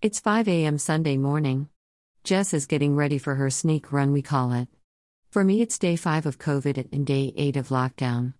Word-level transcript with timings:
It's 0.00 0.20
5 0.20 0.46
a.m. 0.46 0.78
Sunday 0.78 1.16
morning. 1.16 1.70
Jess 2.22 2.54
is 2.54 2.66
getting 2.66 2.94
ready 2.94 3.18
for 3.18 3.34
her 3.34 3.50
sneak 3.50 3.90
run, 3.90 4.12
we 4.12 4.22
call 4.22 4.52
it. 4.52 4.68
For 5.32 5.42
me, 5.42 5.60
it's 5.60 5.76
day 5.76 5.96
5 5.96 6.24
of 6.24 6.38
COVID 6.38 6.92
and 6.92 7.04
day 7.04 7.32
8 7.36 7.56
of 7.56 7.70
lockdown. 7.70 8.34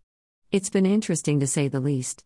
It's 0.53 0.71
been 0.71 0.87
interesting 0.87 1.41
to 1.41 1.49
say 1.49 1.67
the 1.67 1.81
least. 1.81 2.25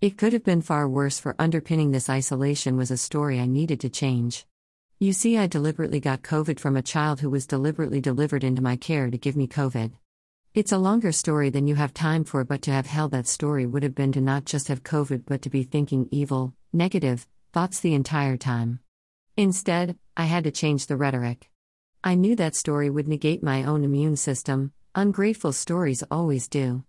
It 0.00 0.18
could 0.18 0.32
have 0.32 0.42
been 0.42 0.62
far 0.62 0.88
worse, 0.88 1.20
for 1.20 1.36
underpinning 1.38 1.92
this 1.92 2.10
isolation 2.10 2.76
was 2.76 2.90
a 2.90 2.96
story 2.96 3.38
I 3.38 3.46
needed 3.46 3.78
to 3.82 3.88
change. 3.88 4.46
You 4.98 5.12
see, 5.12 5.38
I 5.38 5.46
deliberately 5.46 6.00
got 6.00 6.22
COVID 6.22 6.58
from 6.58 6.76
a 6.76 6.82
child 6.82 7.20
who 7.20 7.30
was 7.30 7.46
deliberately 7.46 8.00
delivered 8.00 8.42
into 8.42 8.62
my 8.62 8.74
care 8.74 9.10
to 9.12 9.16
give 9.16 9.36
me 9.36 9.46
COVID. 9.46 9.92
It's 10.54 10.72
a 10.72 10.78
longer 10.78 11.12
story 11.12 11.50
than 11.50 11.68
you 11.68 11.76
have 11.76 11.94
time 11.94 12.24
for, 12.24 12.42
but 12.42 12.62
to 12.62 12.72
have 12.72 12.86
held 12.86 13.12
that 13.12 13.28
story 13.28 13.64
would 13.64 13.84
have 13.84 13.94
been 13.94 14.10
to 14.10 14.20
not 14.20 14.44
just 14.44 14.66
have 14.66 14.82
COVID, 14.82 15.22
but 15.24 15.40
to 15.42 15.50
be 15.50 15.62
thinking 15.62 16.08
evil, 16.10 16.54
negative 16.72 17.28
thoughts 17.52 17.80
the 17.80 17.94
entire 17.94 18.38
time. 18.38 18.80
Instead, 19.36 19.98
I 20.16 20.24
had 20.24 20.44
to 20.44 20.50
change 20.50 20.86
the 20.86 20.96
rhetoric. 20.96 21.50
I 22.02 22.14
knew 22.14 22.34
that 22.36 22.56
story 22.56 22.88
would 22.88 23.06
negate 23.06 23.42
my 23.42 23.62
own 23.62 23.84
immune 23.84 24.16
system, 24.16 24.72
ungrateful 24.94 25.52
stories 25.52 26.02
always 26.10 26.48
do. 26.48 26.84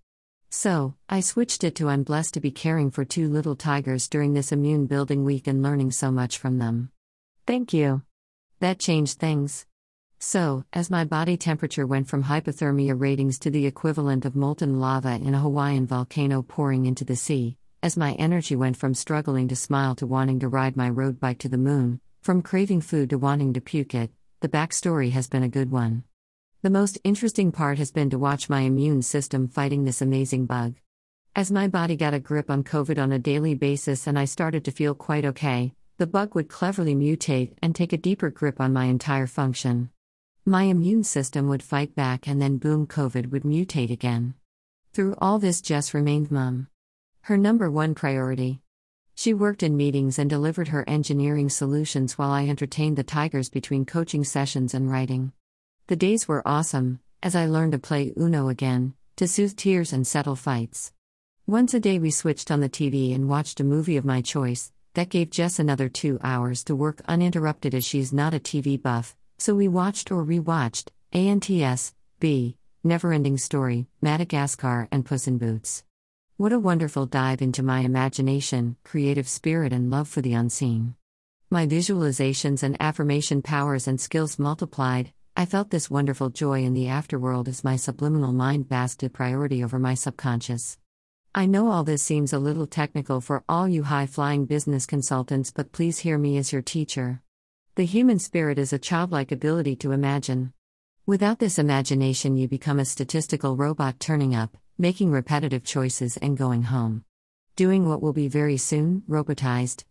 So, 0.49 0.95
I 1.09 1.19
switched 1.19 1.65
it 1.65 1.75
to 1.75 1.89
I'm 1.89 2.03
blessed 2.03 2.33
to 2.35 2.39
be 2.39 2.51
caring 2.51 2.91
for 2.91 3.03
two 3.03 3.27
little 3.27 3.55
tigers 3.55 4.07
during 4.07 4.33
this 4.33 4.53
immune 4.53 4.85
building 4.85 5.25
week 5.25 5.47
and 5.47 5.61
learning 5.61 5.91
so 5.91 6.11
much 6.11 6.37
from 6.37 6.59
them. 6.59 6.91
Thank 7.45 7.73
you. 7.73 8.03
That 8.59 8.79
changed 8.79 9.19
things. 9.19 9.65
So, 10.19 10.63
as 10.71 10.89
my 10.89 11.03
body 11.03 11.35
temperature 11.35 11.85
went 11.85 12.07
from 12.07 12.23
hypothermia 12.23 12.97
ratings 12.97 13.37
to 13.39 13.49
the 13.51 13.65
equivalent 13.65 14.23
of 14.23 14.37
molten 14.37 14.79
lava 14.79 15.15
in 15.15 15.33
a 15.33 15.39
Hawaiian 15.39 15.87
volcano 15.87 16.41
pouring 16.41 16.85
into 16.85 17.03
the 17.03 17.17
sea, 17.17 17.57
as 17.83 17.97
my 17.97 18.13
energy 18.13 18.55
went 18.55 18.77
from 18.77 18.93
struggling 18.93 19.49
to 19.49 19.57
smile 19.57 19.93
to 19.93 20.07
wanting 20.07 20.39
to 20.39 20.47
ride 20.47 20.77
my 20.77 20.89
road 20.89 21.19
bike 21.19 21.37
to 21.37 21.49
the 21.49 21.57
moon, 21.57 21.99
from 22.21 22.41
craving 22.41 22.79
food 22.79 23.09
to 23.09 23.17
wanting 23.17 23.51
to 23.51 23.59
puke 23.59 23.93
it, 23.93 24.09
the 24.39 24.47
backstory 24.47 25.11
has 25.11 25.27
been 25.27 25.43
a 25.43 25.49
good 25.49 25.69
one. 25.69 26.05
The 26.61 26.69
most 26.69 26.97
interesting 27.03 27.51
part 27.51 27.77
has 27.79 27.91
been 27.91 28.09
to 28.11 28.17
watch 28.17 28.49
my 28.49 28.61
immune 28.61 29.01
system 29.01 29.49
fighting 29.49 29.83
this 29.83 30.01
amazing 30.01 30.45
bug. 30.45 30.75
As 31.35 31.51
my 31.51 31.67
body 31.67 31.97
got 31.97 32.13
a 32.13 32.21
grip 32.21 32.49
on 32.49 32.63
COVID 32.63 32.97
on 32.97 33.11
a 33.11 33.19
daily 33.19 33.53
basis 33.53 34.07
and 34.07 34.17
I 34.17 34.23
started 34.25 34.63
to 34.63 34.71
feel 34.71 34.95
quite 34.95 35.25
okay, 35.25 35.73
the 35.97 36.07
bug 36.07 36.35
would 36.35 36.47
cleverly 36.47 36.95
mutate 36.95 37.51
and 37.61 37.75
take 37.75 37.91
a 37.91 37.97
deeper 37.97 38.29
grip 38.29 38.61
on 38.61 38.71
my 38.71 38.85
entire 38.85 39.27
function. 39.27 39.89
My 40.45 40.63
immune 40.63 41.03
system 41.03 41.49
would 41.49 41.61
fight 41.61 41.95
back 41.95 42.29
and 42.29 42.41
then 42.41 42.59
boom, 42.59 42.87
COVID 42.87 43.31
would 43.31 43.43
mutate 43.43 43.91
again. 43.91 44.35
Through 44.93 45.15
all 45.17 45.37
this, 45.37 45.59
Jess 45.59 45.93
remained 45.93 46.31
mum. 46.31 46.67
Her 47.27 47.37
number 47.37 47.71
one 47.71 47.95
priority. 47.95 48.59
She 49.15 49.33
worked 49.33 49.63
in 49.63 49.77
meetings 49.77 50.19
and 50.19 50.29
delivered 50.29 50.67
her 50.67 50.83
engineering 50.89 51.47
solutions 51.47 52.17
while 52.17 52.31
I 52.31 52.49
entertained 52.49 52.97
the 52.97 53.03
tigers 53.05 53.49
between 53.49 53.85
coaching 53.85 54.25
sessions 54.25 54.73
and 54.73 54.91
writing. 54.91 55.31
The 55.87 55.95
days 55.95 56.27
were 56.27 56.45
awesome, 56.45 56.99
as 57.21 57.33
I 57.33 57.45
learned 57.45 57.71
to 57.71 57.79
play 57.79 58.11
Uno 58.17 58.49
again, 58.49 58.95
to 59.15 59.25
soothe 59.25 59.55
tears 59.55 59.93
and 59.93 60.05
settle 60.05 60.35
fights. 60.35 60.91
Once 61.47 61.73
a 61.73 61.79
day, 61.79 61.97
we 61.97 62.11
switched 62.11 62.51
on 62.51 62.59
the 62.59 62.67
TV 62.67 63.15
and 63.15 63.29
watched 63.29 63.61
a 63.61 63.63
movie 63.63 63.95
of 63.95 64.03
my 64.03 64.19
choice, 64.21 64.73
that 64.93 65.07
gave 65.07 65.29
Jess 65.29 65.59
another 65.59 65.87
two 65.87 66.19
hours 66.23 66.61
to 66.65 66.75
work 66.75 67.01
uninterrupted 67.07 67.73
as 67.73 67.85
she's 67.85 68.11
not 68.11 68.33
a 68.33 68.39
TV 68.39 68.81
buff, 68.81 69.15
so 69.37 69.55
we 69.55 69.69
watched 69.69 70.11
or 70.11 70.25
rewatched 70.25 70.89
ANTS, 71.13 71.93
B, 72.19 72.57
Neverending 72.85 73.39
Story, 73.39 73.87
Madagascar, 74.01 74.89
and 74.91 75.05
Puss 75.05 75.25
in 75.25 75.37
Boots. 75.37 75.85
What 76.35 76.51
a 76.51 76.57
wonderful 76.57 77.05
dive 77.05 77.43
into 77.43 77.61
my 77.61 77.81
imagination, 77.81 78.75
creative 78.83 79.27
spirit, 79.27 79.71
and 79.71 79.91
love 79.91 80.07
for 80.07 80.19
the 80.19 80.33
unseen. 80.33 80.95
My 81.51 81.67
visualizations 81.67 82.63
and 82.63 82.75
affirmation 82.79 83.43
powers 83.43 83.87
and 83.87 84.01
skills 84.01 84.39
multiplied. 84.39 85.13
I 85.37 85.45
felt 85.45 85.69
this 85.69 85.91
wonderful 85.91 86.31
joy 86.31 86.63
in 86.63 86.73
the 86.73 86.85
afterworld 86.85 87.47
as 87.47 87.63
my 87.63 87.75
subliminal 87.75 88.33
mind 88.33 88.67
basked 88.67 89.13
priority 89.13 89.63
over 89.63 89.77
my 89.77 89.93
subconscious. 89.93 90.79
I 91.35 91.45
know 91.45 91.69
all 91.69 91.83
this 91.83 92.01
seems 92.01 92.33
a 92.33 92.39
little 92.39 92.65
technical 92.65 93.21
for 93.21 93.43
all 93.47 93.67
you 93.67 93.83
high 93.83 94.07
flying 94.07 94.45
business 94.45 94.87
consultants, 94.87 95.51
but 95.51 95.71
please 95.71 95.99
hear 95.99 96.17
me 96.17 96.37
as 96.37 96.51
your 96.51 96.63
teacher. 96.63 97.21
The 97.75 97.85
human 97.85 98.17
spirit 98.17 98.57
is 98.57 98.73
a 98.73 98.79
childlike 98.79 99.31
ability 99.31 99.75
to 99.77 99.91
imagine. 99.91 100.51
Without 101.05 101.37
this 101.37 101.59
imagination, 101.59 102.37
you 102.37 102.47
become 102.47 102.79
a 102.79 102.85
statistical 102.85 103.55
robot 103.55 103.99
turning 103.99 104.33
up, 104.33 104.57
making 104.77 105.11
repetitive 105.11 105.63
choices, 105.63 106.17
and 106.17 106.37
going 106.37 106.63
home. 106.63 107.03
Doing 107.55 107.87
what 107.87 108.01
will 108.01 108.13
be 108.13 108.27
very 108.27 108.57
soon 108.57 109.03
robotized. 109.07 109.83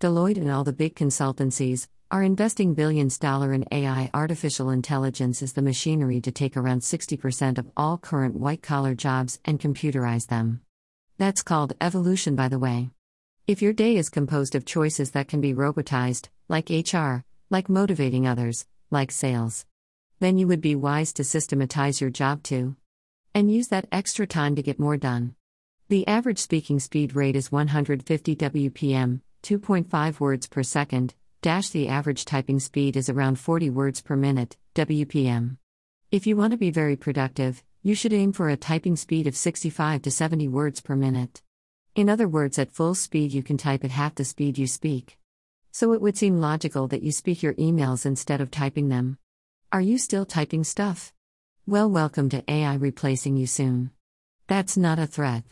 Deloitte 0.00 0.36
and 0.36 0.50
all 0.50 0.64
the 0.64 0.72
big 0.72 0.94
consultancies 0.94 1.86
are 2.10 2.24
investing 2.24 2.74
billions 2.74 3.18
dollar 3.18 3.52
in 3.52 3.64
AI 3.70 4.10
artificial 4.12 4.70
intelligence 4.70 5.42
as 5.42 5.52
the 5.52 5.62
machinery 5.62 6.20
to 6.20 6.32
take 6.32 6.56
around 6.56 6.80
60% 6.80 7.56
of 7.56 7.70
all 7.76 7.98
current 7.98 8.34
white 8.34 8.62
collar 8.62 8.94
jobs 8.94 9.38
and 9.44 9.60
computerize 9.60 10.26
them. 10.26 10.60
That's 11.18 11.42
called 11.42 11.74
evolution 11.80 12.34
by 12.34 12.48
the 12.48 12.58
way. 12.58 12.90
If 13.46 13.62
your 13.62 13.72
day 13.72 13.96
is 13.96 14.10
composed 14.10 14.56
of 14.56 14.64
choices 14.64 15.12
that 15.12 15.28
can 15.28 15.40
be 15.40 15.54
robotized, 15.54 16.28
like 16.48 16.70
HR, 16.70 17.24
like 17.48 17.68
motivating 17.68 18.26
others, 18.26 18.66
like 18.90 19.12
sales, 19.12 19.64
then 20.18 20.36
you 20.36 20.48
would 20.48 20.60
be 20.60 20.74
wise 20.74 21.12
to 21.12 21.24
systematize 21.24 22.00
your 22.00 22.10
job 22.10 22.42
too. 22.42 22.74
And 23.34 23.50
use 23.50 23.68
that 23.68 23.88
extra 23.92 24.26
time 24.26 24.56
to 24.56 24.62
get 24.62 24.80
more 24.80 24.96
done. 24.96 25.34
The 25.88 26.06
average 26.06 26.38
speaking 26.38 26.80
speed 26.80 27.14
rate 27.14 27.36
is 27.36 27.52
150 27.52 28.36
WPM, 28.36 29.20
2.5 29.42 30.20
words 30.20 30.46
per 30.46 30.62
second, 30.62 31.14
Dash 31.42 31.70
the 31.70 31.88
average 31.88 32.26
typing 32.26 32.60
speed 32.60 32.98
is 32.98 33.08
around 33.08 33.38
40 33.38 33.70
words 33.70 34.02
per 34.02 34.14
minute, 34.14 34.58
WPM. 34.74 35.56
If 36.10 36.26
you 36.26 36.36
want 36.36 36.50
to 36.50 36.58
be 36.58 36.70
very 36.70 36.96
productive, 36.96 37.64
you 37.82 37.94
should 37.94 38.12
aim 38.12 38.34
for 38.34 38.50
a 38.50 38.58
typing 38.58 38.94
speed 38.94 39.26
of 39.26 39.34
65 39.34 40.02
to 40.02 40.10
70 40.10 40.48
words 40.48 40.82
per 40.82 40.94
minute. 40.94 41.40
In 41.94 42.10
other 42.10 42.28
words, 42.28 42.58
at 42.58 42.72
full 42.72 42.94
speed, 42.94 43.32
you 43.32 43.42
can 43.42 43.56
type 43.56 43.84
at 43.84 43.90
half 43.90 44.16
the 44.16 44.24
speed 44.26 44.58
you 44.58 44.66
speak. 44.66 45.16
So 45.72 45.94
it 45.94 46.02
would 46.02 46.18
seem 46.18 46.42
logical 46.42 46.88
that 46.88 47.02
you 47.02 47.10
speak 47.10 47.42
your 47.42 47.54
emails 47.54 48.04
instead 48.04 48.42
of 48.42 48.50
typing 48.50 48.90
them. 48.90 49.16
Are 49.72 49.80
you 49.80 49.96
still 49.96 50.26
typing 50.26 50.62
stuff? 50.62 51.14
Well, 51.66 51.90
welcome 51.90 52.30
to 52.30 52.42
AI 52.50 52.74
replacing 52.74 53.36
you 53.36 53.46
soon. 53.46 53.90
That's 54.48 54.78
not 54.78 54.98
a 54.98 55.06
threat. 55.06 55.44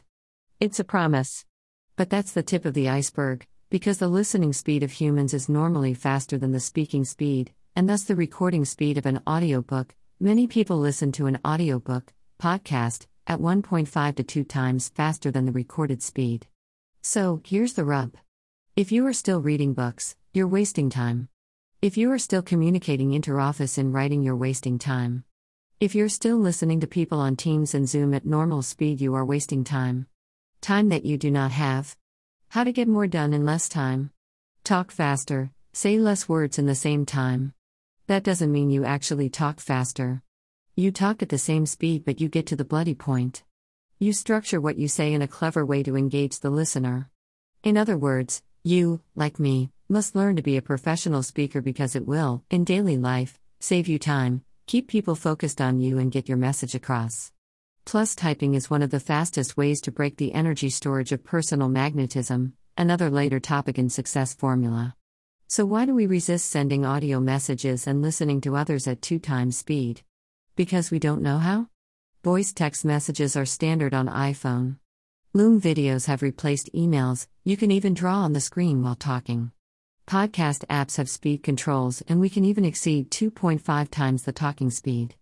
It's 0.58 0.80
a 0.80 0.84
promise. 0.84 1.44
But 1.96 2.08
that's 2.08 2.32
the 2.32 2.42
tip 2.42 2.64
of 2.64 2.72
the 2.72 2.88
iceberg, 2.88 3.46
because 3.68 3.98
the 3.98 4.08
listening 4.08 4.54
speed 4.54 4.82
of 4.82 4.90
humans 4.90 5.34
is 5.34 5.50
normally 5.50 5.92
faster 5.92 6.38
than 6.38 6.50
the 6.52 6.60
speaking 6.60 7.04
speed, 7.04 7.52
and 7.76 7.88
thus 7.88 8.04
the 8.04 8.16
recording 8.16 8.64
speed 8.64 8.96
of 8.96 9.04
an 9.04 9.20
audiobook, 9.28 9.94
many 10.18 10.46
people 10.46 10.78
listen 10.78 11.12
to 11.12 11.26
an 11.26 11.38
audiobook, 11.46 12.12
podcast, 12.40 13.06
at 13.26 13.38
1.5 13.38 14.16
to 14.16 14.22
2 14.22 14.44
times 14.44 14.88
faster 14.88 15.30
than 15.30 15.44
the 15.44 15.52
recorded 15.52 16.02
speed. 16.02 16.46
So, 17.02 17.42
here's 17.44 17.74
the 17.74 17.84
rub. 17.84 18.14
If 18.74 18.90
you 18.90 19.06
are 19.06 19.12
still 19.12 19.42
reading 19.42 19.74
books, 19.74 20.16
you're 20.32 20.48
wasting 20.48 20.88
time. 20.88 21.28
If 21.82 21.98
you 21.98 22.10
are 22.10 22.18
still 22.18 22.42
communicating 22.42 23.10
interoffice 23.10 23.76
in 23.76 23.92
writing, 23.92 24.22
you're 24.22 24.34
wasting 24.34 24.78
time. 24.78 25.24
If 25.80 25.94
you're 25.94 26.08
still 26.08 26.38
listening 26.38 26.80
to 26.80 26.88
people 26.88 27.20
on 27.20 27.36
Teams 27.36 27.72
and 27.72 27.88
Zoom 27.88 28.12
at 28.12 28.26
normal 28.26 28.62
speed, 28.62 29.00
you 29.00 29.14
are 29.14 29.24
wasting 29.24 29.62
time. 29.62 30.08
Time 30.60 30.88
that 30.88 31.04
you 31.04 31.16
do 31.16 31.30
not 31.30 31.52
have. 31.52 31.96
How 32.48 32.64
to 32.64 32.72
get 32.72 32.88
more 32.88 33.06
done 33.06 33.32
in 33.32 33.44
less 33.46 33.68
time. 33.68 34.10
Talk 34.64 34.90
faster, 34.90 35.52
say 35.72 35.96
less 36.00 36.28
words 36.28 36.58
in 36.58 36.66
the 36.66 36.74
same 36.74 37.06
time. 37.06 37.54
That 38.08 38.24
doesn't 38.24 38.50
mean 38.50 38.70
you 38.70 38.84
actually 38.84 39.30
talk 39.30 39.60
faster. 39.60 40.22
You 40.74 40.90
talk 40.90 41.22
at 41.22 41.28
the 41.28 41.38
same 41.38 41.64
speed, 41.64 42.04
but 42.04 42.20
you 42.20 42.28
get 42.28 42.46
to 42.48 42.56
the 42.56 42.64
bloody 42.64 42.96
point. 42.96 43.44
You 44.00 44.12
structure 44.12 44.60
what 44.60 44.78
you 44.78 44.88
say 44.88 45.12
in 45.12 45.22
a 45.22 45.28
clever 45.28 45.64
way 45.64 45.84
to 45.84 45.96
engage 45.96 46.40
the 46.40 46.50
listener. 46.50 47.08
In 47.62 47.76
other 47.76 47.96
words, 47.96 48.42
you, 48.64 49.00
like 49.14 49.38
me, 49.38 49.70
must 49.88 50.16
learn 50.16 50.34
to 50.34 50.42
be 50.42 50.56
a 50.56 50.60
professional 50.60 51.22
speaker 51.22 51.60
because 51.60 51.94
it 51.94 52.04
will, 52.04 52.42
in 52.50 52.64
daily 52.64 52.96
life, 52.96 53.38
save 53.60 53.86
you 53.86 54.00
time, 54.00 54.42
keep 54.68 54.86
people 54.86 55.14
focused 55.14 55.62
on 55.62 55.80
you, 55.80 55.98
and 55.98 56.12
get 56.12 56.28
your 56.28 56.36
message 56.36 56.74
across. 56.74 57.32
Plus, 57.86 58.14
typing 58.14 58.52
is 58.52 58.68
one 58.68 58.82
of 58.82 58.90
the 58.90 59.00
fastest 59.00 59.56
ways 59.56 59.80
to 59.80 59.90
break 59.90 60.18
the 60.18 60.34
energy 60.34 60.68
storage 60.68 61.10
of 61.10 61.24
personal 61.24 61.70
magnetism, 61.70 62.52
another 62.76 63.08
later 63.08 63.40
topic 63.40 63.78
in 63.78 63.88
Success 63.88 64.34
Formula. 64.34 64.94
So, 65.46 65.64
why 65.64 65.86
do 65.86 65.94
we 65.94 66.06
resist 66.06 66.50
sending 66.50 66.84
audio 66.84 67.18
messages 67.18 67.86
and 67.86 68.02
listening 68.02 68.42
to 68.42 68.56
others 68.56 68.86
at 68.86 69.00
two 69.00 69.18
times 69.18 69.56
speed? 69.56 70.02
Because 70.54 70.90
we 70.90 70.98
don't 70.98 71.22
know 71.22 71.38
how? 71.38 71.68
Voice 72.22 72.52
text 72.52 72.84
messages 72.84 73.36
are 73.36 73.46
standard 73.46 73.94
on 73.94 74.06
iPhone. 74.06 74.76
Loom 75.32 75.62
videos 75.62 76.06
have 76.08 76.20
replaced 76.20 76.68
emails, 76.74 77.26
you 77.42 77.56
can 77.56 77.70
even 77.70 77.94
draw 77.94 78.16
on 78.16 78.34
the 78.34 78.40
screen 78.40 78.82
while 78.82 78.96
talking. 78.96 79.50
Podcast 80.08 80.64
apps 80.68 80.96
have 80.96 81.10
speed 81.10 81.42
controls, 81.42 82.02
and 82.08 82.18
we 82.18 82.30
can 82.30 82.42
even 82.42 82.64
exceed 82.64 83.10
2.5 83.10 83.90
times 83.90 84.22
the 84.22 84.32
talking 84.32 84.70
speed. 84.70 85.14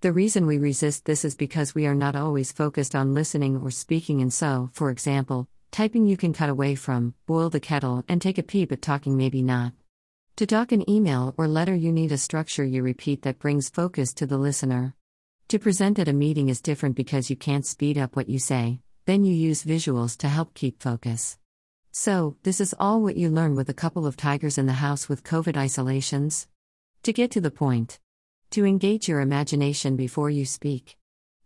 The 0.00 0.12
reason 0.12 0.46
we 0.46 0.58
resist 0.58 1.06
this 1.06 1.24
is 1.24 1.34
because 1.34 1.74
we 1.74 1.88
are 1.88 1.94
not 1.96 2.14
always 2.14 2.52
focused 2.52 2.94
on 2.94 3.14
listening 3.14 3.56
or 3.56 3.72
speaking, 3.72 4.22
and 4.22 4.32
so, 4.32 4.70
for 4.72 4.90
example, 4.90 5.48
typing 5.72 6.06
you 6.06 6.16
can 6.16 6.32
cut 6.32 6.50
away 6.50 6.76
from, 6.76 7.14
boil 7.26 7.50
the 7.50 7.58
kettle, 7.58 8.04
and 8.08 8.22
take 8.22 8.38
a 8.38 8.44
pee, 8.44 8.64
but 8.64 8.80
talking 8.80 9.16
maybe 9.16 9.42
not. 9.42 9.72
To 10.36 10.46
talk 10.46 10.70
an 10.70 10.88
email 10.88 11.34
or 11.36 11.48
letter, 11.48 11.74
you 11.74 11.90
need 11.90 12.12
a 12.12 12.16
structure 12.16 12.64
you 12.64 12.84
repeat 12.84 13.22
that 13.22 13.40
brings 13.40 13.68
focus 13.68 14.14
to 14.14 14.26
the 14.26 14.38
listener. 14.38 14.94
To 15.48 15.58
present 15.58 15.98
at 15.98 16.06
a 16.06 16.12
meeting 16.12 16.48
is 16.48 16.60
different 16.60 16.94
because 16.94 17.28
you 17.28 17.34
can't 17.34 17.66
speed 17.66 17.98
up 17.98 18.14
what 18.14 18.28
you 18.28 18.38
say, 18.38 18.82
then 19.04 19.24
you 19.24 19.34
use 19.34 19.64
visuals 19.64 20.16
to 20.18 20.28
help 20.28 20.54
keep 20.54 20.80
focus. 20.80 21.38
So, 21.92 22.36
this 22.42 22.60
is 22.60 22.74
all 22.78 23.02
what 23.02 23.16
you 23.16 23.30
learn 23.30 23.54
with 23.54 23.68
a 23.68 23.74
couple 23.74 24.06
of 24.06 24.16
tigers 24.16 24.58
in 24.58 24.66
the 24.66 24.74
house 24.74 25.08
with 25.08 25.24
COVID 25.24 25.56
isolations? 25.56 26.46
To 27.02 27.12
get 27.12 27.30
to 27.32 27.40
the 27.40 27.50
point. 27.50 27.98
To 28.50 28.64
engage 28.64 29.08
your 29.08 29.20
imagination 29.20 29.96
before 29.96 30.30
you 30.30 30.44
speak. 30.44 30.96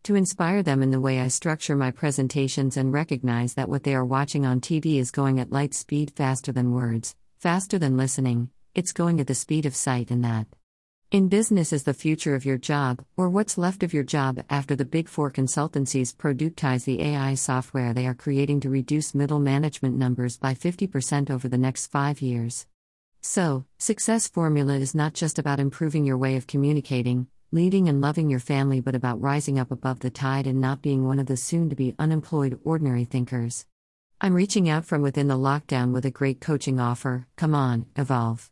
To 0.04 0.14
inspire 0.14 0.62
them 0.62 0.82
in 0.82 0.90
the 0.90 1.00
way 1.00 1.20
I 1.20 1.28
structure 1.28 1.76
my 1.76 1.90
presentations 1.90 2.76
and 2.76 2.92
recognize 2.92 3.54
that 3.54 3.68
what 3.68 3.84
they 3.84 3.94
are 3.94 4.04
watching 4.04 4.44
on 4.44 4.60
TV 4.60 4.98
is 4.98 5.10
going 5.10 5.38
at 5.38 5.52
light 5.52 5.74
speed 5.74 6.12
faster 6.16 6.52
than 6.52 6.72
words, 6.72 7.14
faster 7.38 7.78
than 7.78 7.96
listening, 7.96 8.50
it's 8.74 8.92
going 8.92 9.20
at 9.20 9.26
the 9.28 9.34
speed 9.34 9.64
of 9.64 9.76
sight 9.76 10.10
and 10.10 10.24
that. 10.24 10.46
In 11.12 11.29
business 11.29 11.75
is 11.75 11.82
the 11.82 11.93
future 11.93 12.35
of 12.35 12.47
your 12.47 12.56
job, 12.56 13.05
or 13.19 13.29
what's 13.29 13.59
left 13.59 13.82
of 13.82 13.93
your 13.93 14.03
job 14.03 14.43
after 14.49 14.75
the 14.75 14.87
big 14.87 15.11
four 15.11 15.31
consultancies 15.31 16.17
productize 16.17 16.87
the 16.87 17.03
AI 17.03 17.35
software 17.35 17.93
they 17.93 18.06
are 18.06 18.14
creating 18.14 18.61
to 18.61 18.70
reduce 18.70 19.14
middle 19.14 19.38
management 19.38 19.94
numbers 19.94 20.38
by 20.38 20.55
50% 20.55 21.29
over 21.29 21.49
the 21.49 21.59
next 21.59 21.88
five 21.88 22.23
years. 22.23 22.67
So, 23.20 23.67
success 23.76 24.26
formula 24.26 24.76
is 24.76 24.94
not 24.94 25.12
just 25.12 25.38
about 25.38 25.61
improving 25.61 26.06
your 26.06 26.17
way 26.17 26.37
of 26.37 26.47
communicating, 26.47 27.26
leading 27.50 27.91
and 27.91 28.00
loving 28.00 28.31
your 28.31 28.41
family, 28.41 28.81
but 28.81 28.94
about 28.94 29.20
rising 29.20 29.59
up 29.59 29.70
above 29.70 30.00
the 30.00 30.09
tide 30.09 30.47
and 30.47 30.62
not 30.62 30.81
being 30.81 31.05
one 31.05 31.19
of 31.19 31.26
the 31.26 31.37
soon 31.37 31.69
to 31.69 31.76
be 31.76 31.94
unemployed 31.99 32.59
ordinary 32.64 33.05
thinkers. 33.05 33.67
I'm 34.19 34.32
reaching 34.32 34.67
out 34.70 34.87
from 34.87 35.03
within 35.03 35.29
the 35.29 35.35
lockdown 35.35 35.93
with 35.93 36.06
a 36.06 36.11
great 36.11 36.41
coaching 36.41 36.81
offer. 36.81 37.26
Come 37.37 37.55
on, 37.55 37.85
evolve. 37.97 38.50